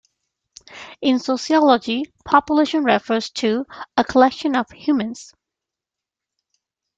[1.01, 5.31] In sociology, population refers to a collection of humans.